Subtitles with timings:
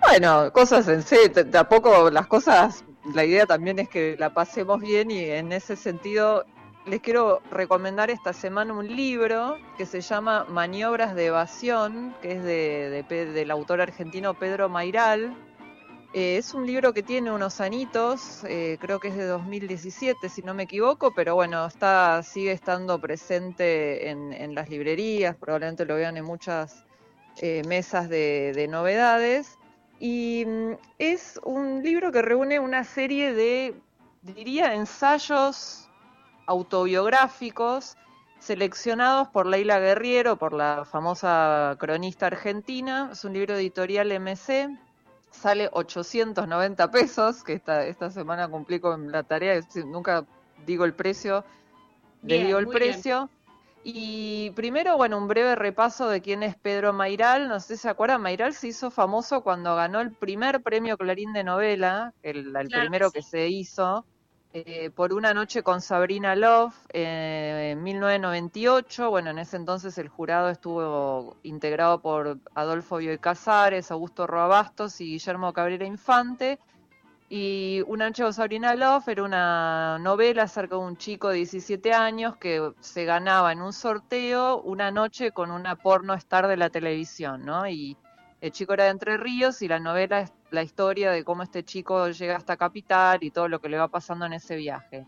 [0.00, 1.16] Bueno, cosas en sí,
[1.50, 6.44] tampoco las cosas, la idea también es que la pasemos bien y en ese sentido
[6.86, 12.44] les quiero recomendar esta semana un libro que se llama Maniobras de Evasión, que es
[12.44, 15.36] de, del autor argentino Pedro Mairal.
[16.14, 20.42] Eh, es un libro que tiene unos anitos, eh, creo que es de 2017 si
[20.42, 26.16] no me equivoco, pero bueno, está, sigue estando presente en, las librerías, probablemente lo vean
[26.16, 26.85] en muchas
[27.38, 29.58] eh, mesas de novedades.
[29.98, 33.74] Y mm, es un libro que reúne una serie de,
[34.22, 35.88] diría, ensayos
[36.46, 37.96] autobiográficos
[38.38, 43.10] seleccionados por Leila Guerriero, por la famosa cronista argentina.
[43.12, 44.78] Es un libro editorial MC,
[45.30, 50.24] sale 890 pesos, que esta, esta semana cumplí con la tarea, nunca
[50.64, 51.44] digo el precio,
[52.22, 53.30] le digo el precio.
[53.88, 57.46] Y primero, bueno, un breve repaso de quién es Pedro Mairal.
[57.46, 61.32] No sé si se acuerdan, Mairal se hizo famoso cuando ganó el primer premio Clarín
[61.32, 64.04] de novela, el, primero que se hizo
[64.52, 69.08] eh, por una noche con Sabrina Love eh, en 1998.
[69.08, 75.12] Bueno, en ese entonces el jurado estuvo integrado por Adolfo Bioy Casares, Augusto Roabastos y
[75.12, 76.58] Guillermo Cabrera Infante.
[77.28, 81.92] Y Una noche con Sabrina Love era una novela acerca de un chico de 17
[81.92, 86.70] años que se ganaba en un sorteo una noche con una porno star de la
[86.70, 87.66] televisión, ¿no?
[87.68, 87.96] Y
[88.40, 91.64] el chico era de Entre Ríos y la novela es la historia de cómo este
[91.64, 95.04] chico llega hasta Capital y todo lo que le va pasando en ese viaje.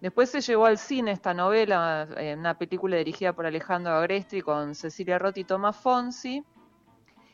[0.00, 4.74] Después se llevó al cine esta novela, en una película dirigida por Alejandro Agrestri con
[4.74, 6.42] Cecilia Rotti y Tomás Fonsi.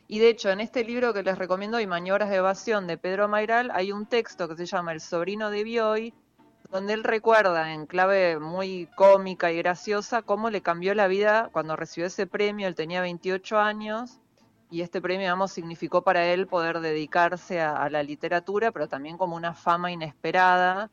[0.07, 3.27] Y de hecho, en este libro que les recomiendo, y Maniobras de Evasión de Pedro
[3.27, 6.13] Mairal, hay un texto que se llama El sobrino de Bioy,
[6.71, 11.75] donde él recuerda en clave muy cómica y graciosa cómo le cambió la vida cuando
[11.75, 12.67] recibió ese premio.
[12.67, 14.19] Él tenía 28 años
[14.69, 19.35] y este premio, digamos, significó para él poder dedicarse a, la literatura, pero también como
[19.35, 20.89] una fama inesperada.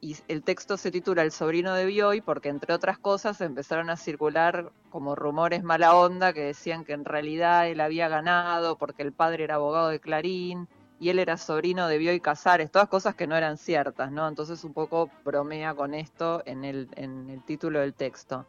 [0.00, 3.96] Y el texto se titula El sobrino de Bioy porque, entre otras cosas, empezaron a
[3.96, 9.12] circular como rumores mala onda que decían que en realidad él había ganado porque el
[9.12, 10.68] padre era abogado de Clarín
[10.98, 14.26] y él era sobrino de Bioy Casares, todas cosas que no eran ciertas, ¿no?
[14.28, 18.46] Entonces un poco bromea con esto en el, en el título del texto.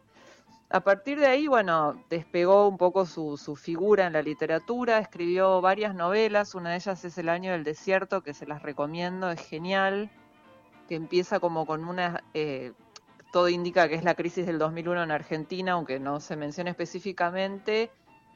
[0.70, 5.62] A partir de ahí, bueno, despegó un poco su, su, figura en la literatura, escribió
[5.62, 9.40] varias novelas, una de ellas es El año del desierto, que se las recomiendo, es
[9.40, 10.10] genial,
[10.88, 12.22] que empieza como con una...
[12.34, 12.72] Eh,
[13.30, 17.90] todo indica que es la crisis del 2001 en Argentina, aunque no se menciona específicamente,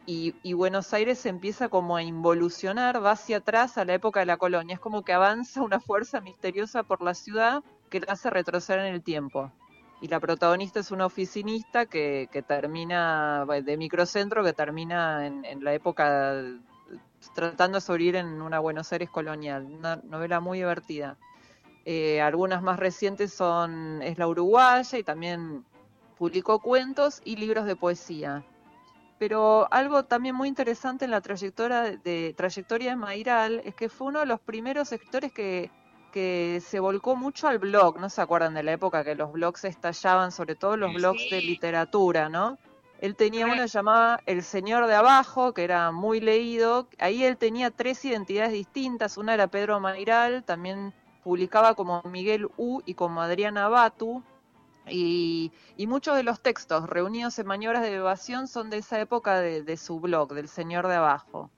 [0.05, 4.37] y, Buenos Aires empieza como a involucionar, va hacia atrás a la época de la
[4.37, 8.81] colonia, es como que avanza una fuerza misteriosa por la ciudad que la hace retroceder
[8.81, 9.53] en el tiempo.
[10.01, 15.63] Y la protagonista es una oficinista que, que termina de microcentro, que termina en, en,
[15.63, 16.43] la época
[17.35, 21.17] tratando de sobrevivir en una Buenos Aires colonial, una novela muy divertida.
[21.85, 25.65] Eh, algunas más recientes son Es la Uruguaya y también
[26.17, 28.45] publicó cuentos y libros de poesía.
[29.19, 34.09] Pero algo también muy interesante en la trayectoria de, trayectoria de Mairal es que fue
[34.09, 35.71] uno de los primeros escritores que,
[36.13, 39.65] que se volcó mucho al blog, ¿no se acuerdan de la época que los blogs
[39.65, 42.59] estallaban, sobre todo los blogs de literatura, ¿no?
[43.01, 46.87] Él tenía uno que llamaba El Señor de Abajo, que era muy leído.
[47.01, 49.17] Ahí él tenía tres identidades distintas.
[49.17, 54.23] Una era Pedro Mairal, también publicaba como Miguel U y como Adriana Batu.
[54.89, 55.53] Y,
[55.87, 59.77] muchos de los textos reunidos en maniobras de evasión son de esa época de, de
[59.77, 61.51] su blog, del Señor de Abajo.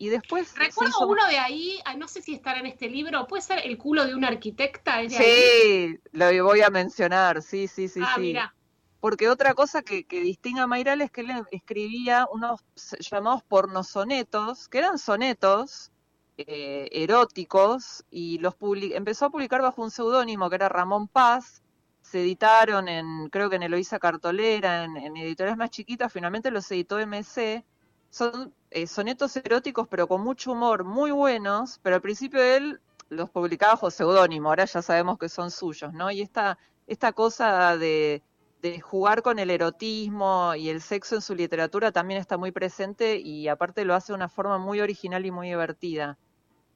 [0.00, 0.54] Y después.
[0.56, 4.06] Recuerdo uno de ahí, no sé si estará en este libro, ¿puede ser El culo
[4.06, 5.00] de una arquitecta?
[5.08, 8.00] sí, lo voy a mencionar, sí, sí, sí.
[8.04, 8.54] Ah, mira.
[9.00, 12.64] Porque otra cosa que, que distingue a Mayral es que él escribía unos
[13.00, 15.90] llamados pornosonetos, que eran sonetos
[16.38, 18.54] eh, eróticos, y los
[18.94, 21.62] empezó a publicar bajo un seudónimo que era Ramón Paz.
[22.02, 26.70] Se editaron en, creo que en Eloísa Cartolera, en, en editoriales más chiquitas, finalmente los
[26.70, 27.64] editó MC
[28.10, 32.80] son eh, sonetos eróticos, pero con mucho humor, muy buenos, pero al principio él
[33.10, 36.10] los publicaba bajo seudónimo, ahora ya sabemos que son suyos, ¿no?
[36.10, 38.22] Y esta, esta cosa de,
[38.62, 43.16] de jugar con el erotismo y el sexo en su literatura también está muy presente
[43.18, 46.18] y aparte lo hace de una forma muy original y muy divertida.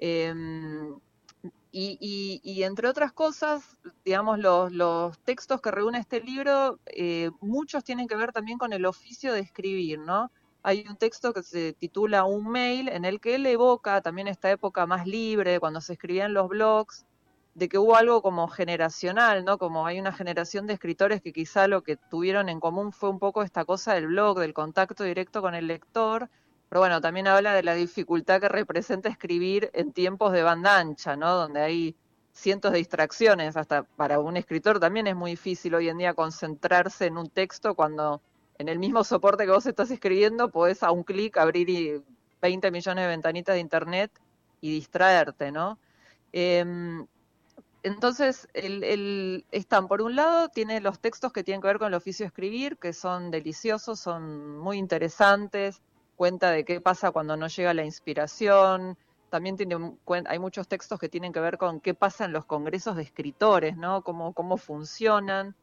[0.04, 0.99] Em,
[1.70, 7.84] y, y, entre otras cosas, digamos, los, los textos que reúne este libro, eh, muchos
[7.84, 10.31] tienen que ver también con el oficio de escribir, ¿no?
[10.64, 14.50] hay un texto que se titula Un mail en el que él evoca también esta
[14.50, 17.06] época más libre, cuando se escribían los blogs,
[17.55, 19.58] de que hubo algo como generacional, ¿no?
[19.58, 23.19] Como hay una generación de escritores que quizá lo que tuvieron en común fue un
[23.19, 26.28] poco esta cosa del blog, del contacto directo con el lector,
[26.72, 31.16] Pero bueno, también habla de la dificultad que representa escribir en tiempos de banda ancha,
[31.16, 31.34] ¿no?
[31.34, 31.94] Donde hay
[32.32, 37.04] cientos de distracciones, hasta para un escritor también es muy difícil hoy en día concentrarse
[37.04, 38.22] en un texto cuando
[38.56, 42.02] en el mismo soporte que vos estás escribiendo podés a un clic abrir
[42.40, 44.10] 20 millones de ventanitas de internet
[44.62, 45.78] y distraerte, ¿no?
[46.32, 47.06] Em,
[47.82, 51.94] entonces, el, están, por un lado, tiene los textos que tienen que ver con el
[51.94, 55.82] oficio de escribir, que son deliciosos, son muy interesantes,
[56.22, 58.96] cuenta de qué pasa cuando no llega la inspiración,
[59.28, 59.76] también tiene,
[60.26, 63.76] hay muchos textos que tienen que ver con qué pasa en los congresos de escritores,
[63.76, 64.02] ¿no?
[64.02, 65.56] Cómo, cómo funcionan.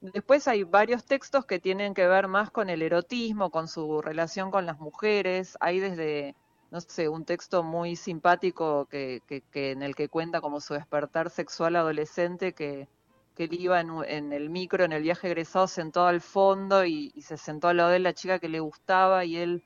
[0.00, 4.50] Después hay varios textos que tienen que ver más con el erotismo, con su relación
[4.50, 5.58] con las mujeres.
[5.60, 6.34] Hay desde,
[6.70, 11.28] no sé, un texto muy simpático que, que, en el que cuenta como su despertar
[11.28, 12.88] sexual adolescente, que,
[13.34, 17.20] que él iba en, el micro, en el viaje egresado, sentado al fondo y, y
[17.20, 19.62] se sentó al lado de la chica que le gustaba y él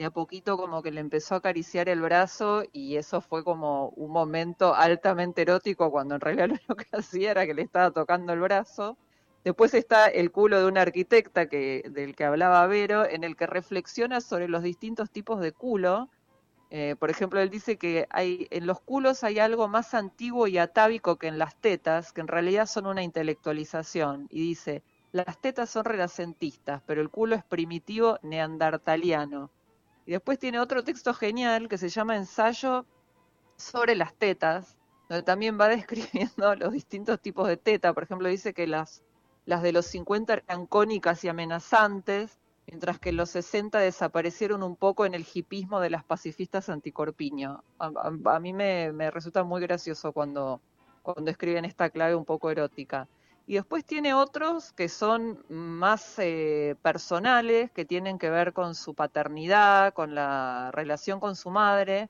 [0.00, 3.90] de a poquito como que le empezó a acariciar el brazo y eso fue como
[3.90, 8.32] un momento altamente erótico cuando en realidad lo que hacía era que le estaba tocando
[8.32, 8.96] el brazo.
[9.44, 13.46] Después está el culo de una arquitecta que, del que hablaba Vero, en el que
[13.46, 16.08] reflexiona sobre los distintos tipos de culo.
[16.70, 20.56] Eh, por ejemplo, él dice que hay, en los culos hay algo más antiguo y
[20.56, 24.28] atávico que en las tetas, que en realidad son una intelectualización.
[24.30, 24.82] Y dice,
[25.12, 29.50] las tetas son renacentistas, pero el culo es primitivo neandertaliano.
[30.10, 32.84] Y después tiene otro texto genial que se llama Ensayo
[33.54, 34.76] sobre las tetas,
[35.08, 37.94] donde también va describiendo los distintos tipos de teta.
[37.94, 39.04] Por ejemplo, dice que las,
[39.46, 45.06] las de los 50 eran cónicas y amenazantes, mientras que los 60 desaparecieron un poco
[45.06, 47.62] en el hipismo de las pacifistas anticorpiño.
[47.78, 50.60] A, mí me, me, resulta muy gracioso cuando,
[51.02, 53.06] cuando escriben esta clave un poco erótica.
[53.50, 58.94] Y después tiene otros que son más eh, personales, que tienen que ver con su
[58.94, 62.08] paternidad, con la relación con su madre.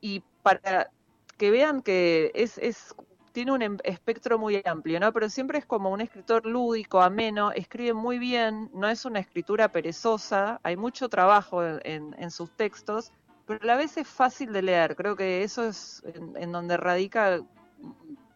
[0.00, 0.90] Y para
[1.38, 2.96] que vean que es, es
[3.30, 5.12] tiene un em, espectro muy amplio, ¿no?
[5.12, 9.70] Pero siempre es como un escritor lúdico, ameno, escribe muy bien, no es una escritura
[9.70, 13.12] perezosa, hay mucho trabajo en, en sus textos,
[13.46, 14.96] pero a la vez es fácil de leer.
[14.96, 16.02] Creo que eso es
[16.34, 17.40] en donde radica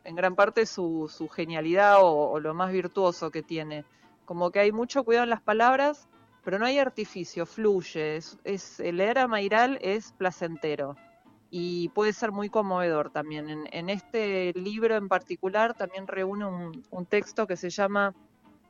[0.04, 3.84] en gran parte su, genialidad o, lo más virtuoso que tiene.
[4.24, 6.08] Como que hay mucho cuidado en las palabras,
[6.44, 8.16] pero no hay artificio, fluye.
[8.16, 10.96] Es, leer a Mairal es placentero
[11.50, 13.66] y puede ser muy conmovedor también.
[13.72, 18.14] En, este libro en particular también reúne un, texto que se llama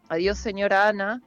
[0.09, 1.23] Adiós señora Ana,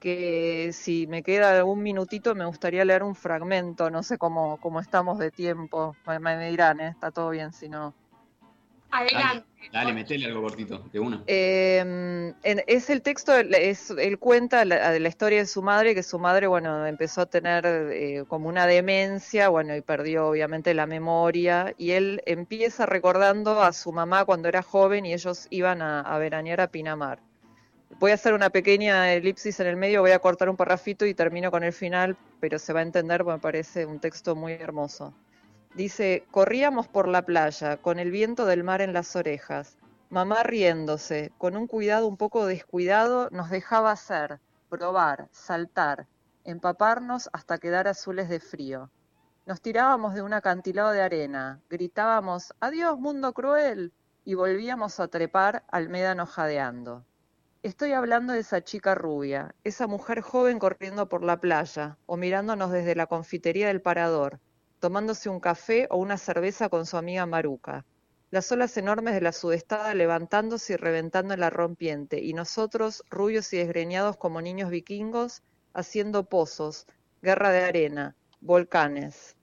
[0.00, 4.80] que si me queda un minutito me gustaría leer un fragmento, no sé cómo, cómo
[4.80, 6.88] estamos de tiempo, me, me dirán, ¿eh?
[6.88, 7.94] está todo bien si no.
[8.92, 9.48] Adelante.
[9.72, 11.22] Dale, metele algo cortito, de una.
[11.26, 16.18] Eh, es el texto, es, él cuenta la, la, historia de su madre, que su
[16.18, 21.74] madre, bueno, empezó a tener eh, como una demencia, bueno, y perdió obviamente la memoria,
[21.78, 26.18] y él empieza recordando a su mamá cuando era joven y ellos iban a, a
[26.18, 27.20] veranear a Pinamar.
[27.98, 31.14] Voy a hacer una pequeña elipsis en el medio, voy a cortar un parrafito y
[31.14, 35.14] termino con el final, pero se va a entender, me parece un texto muy hermoso.
[35.74, 39.78] Dice, corríamos por la playa, con el viento del mar en las orejas.
[40.10, 44.38] Mamá riéndose, con un cuidado un poco descuidado, nos dejaba hacer,
[44.68, 46.06] probar, saltar,
[46.44, 48.90] empaparnos hasta quedar azules de frío.
[49.46, 53.94] Nos tirábamos de un acantilado de arena, gritábamos, adiós mundo cruel,
[54.26, 57.06] y volvíamos a trepar al médano jadeando.
[57.62, 62.70] Estoy hablando de esa chica rubia, esa mujer joven corriendo por la playa, o mirándonos
[62.70, 64.38] desde la confitería del parador,
[64.82, 67.84] tomándose un café o una cerveza con su amiga Maruca.
[68.32, 73.52] Las olas enormes de la sudestada levantándose y reventando en la rompiente, y nosotros, rubios
[73.52, 76.88] y desgreñados como niños vikingos, haciendo pozos,
[77.22, 79.36] guerra de arena, volcanes.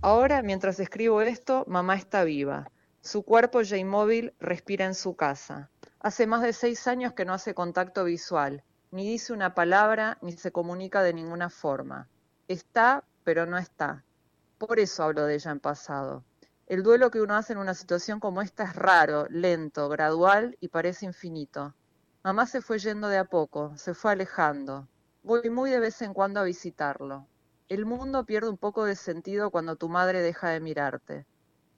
[0.00, 2.70] Ahora, mientras escribo esto, mamá está viva.
[3.02, 5.68] Su cuerpo ya inmóvil respira en su casa.
[5.98, 10.32] Hace más de seis años que no hace contacto visual, ni dice una palabra, ni
[10.32, 12.08] se comunica de ninguna forma.
[12.48, 14.06] Está, pero no está.
[14.60, 16.22] Por eso hablo de ella en pasado.
[16.66, 20.68] El duelo que uno hace en una situación como esta es raro, lento, gradual y
[20.68, 21.74] parece infinito.
[22.22, 24.86] Mamá se fue yendo de a poco, se fue alejando.
[25.22, 27.26] Voy muy de vez en cuando a visitarlo.
[27.70, 31.24] El mundo pierde un poco de sentido cuando tu madre deja de mirarte.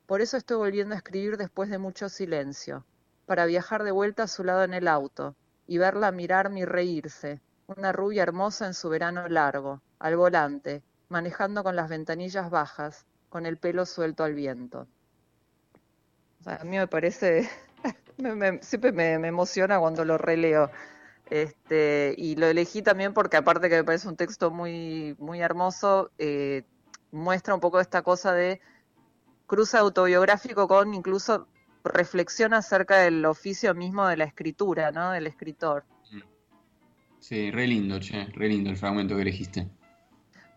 [0.06, 2.84] Por eso estoy volviendo a escribir después de mucho silencio,
[3.26, 5.36] para viajar de vuelta a su lado en el auto
[5.68, 10.82] y verla mirarme y reírse, una rubia hermosa en su verano largo, al volante,
[11.12, 14.88] manejando con las ventanillas bajas, con el pelo suelto al viento.
[16.46, 17.48] a mí me parece,
[18.62, 20.70] siempre me, emociona cuando lo releo.
[21.30, 26.10] Este, y lo elegí también porque aparte que me parece un texto muy, muy hermoso,
[26.18, 26.64] eh,
[27.10, 28.60] muestra un poco esta cosa de
[29.46, 31.46] cruce autobiográfico con incluso
[31.84, 35.12] reflexión acerca del oficio mismo de la escritura, ¿no?
[35.12, 35.84] Del escritor.
[37.18, 39.68] Sí, re lindo, che, re lindo el fragmento que elegiste.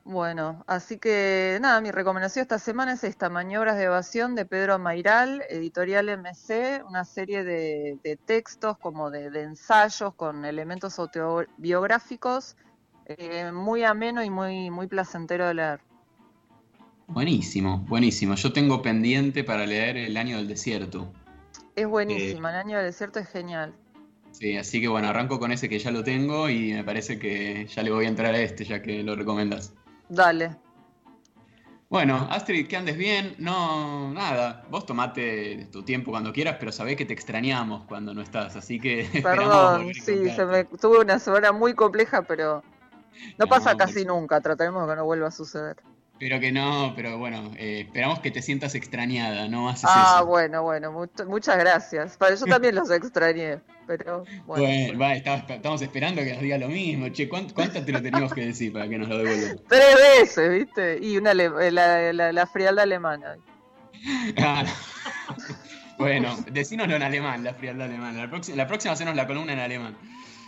[0.08, 4.78] Bueno, así que nada, mi recomendación esta semana es esta, Maniobras de Evasión de Pedro
[4.78, 12.56] Mairal, editorial MC, una serie de, textos como de, ensayos con elementos autobiográficos,
[13.08, 15.80] eh, muy ameno y muy, muy placentero de leer.
[17.08, 18.36] Buenísimo, buenísimo.
[18.36, 21.12] Yo tengo pendiente para leer El Año del Desierto.
[21.76, 23.74] Es buenísimo, El Año del Desierto es genial.
[24.30, 27.66] Sí, así que bueno, arranco con ese que ya lo tengo y me parece que
[27.66, 29.74] ya le voy a entrar a este ya que lo recomendas.
[30.10, 30.56] Dale.
[31.90, 33.36] Bueno, Astrid, que andes bien.
[33.38, 34.66] No, nada.
[34.70, 38.80] Vos tomate tu tiempo cuando quieras, pero sabés que te extrañamos cuando no estás, así
[38.80, 39.08] que.
[39.24, 42.64] Perdón, sí, se me tuve una semana muy compleja, pero
[43.38, 44.42] no, pasa casi nunca.
[44.42, 45.78] Trataremos de que no vuelva a suceder.
[46.17, 49.67] Pero que no, pero bueno, eh, esperamos que te sientas extrañada, ¿no?
[49.67, 50.91] Haces ah, bueno, bueno,
[51.27, 52.17] muchas gracias.
[52.39, 54.98] Yo también los extrañé, pero bueno.
[54.98, 57.10] bueno estamos esperando que nos diga lo mismo.
[57.10, 59.60] Che, ¿cuántas te lo teníamos que decir para que nos lo devuelvan?
[59.67, 61.00] Tres veces, ¿viste?
[61.01, 63.36] Y una eh, la, la, la frialdad alemana.
[64.38, 64.63] Ah,
[65.98, 68.24] bueno, decínoslo en alemán, la frialdad alemana.
[68.24, 69.98] La, próxima, la próxima hacemos la columna en alemán.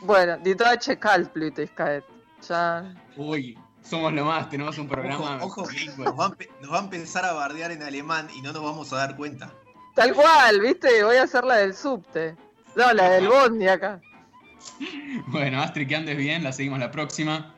[0.02, 2.04] Bueno, die Deutsche Kaltblütigkeit.
[2.48, 2.94] Ya.
[3.16, 3.58] Uy,
[3.90, 5.40] somos lo más, tenemos un programa.
[5.42, 5.68] Ojo,
[5.98, 9.52] nos, va a, empezar a bardear en alemán y no nos vamos a dar cuenta.
[9.96, 11.04] Tal cual, ¿viste?
[11.04, 12.36] Voy a hacer la del subte.
[12.76, 14.02] No, la del bondi acá.
[15.28, 17.57] Bueno, Astrid, que andes bien, la seguimos la próxima.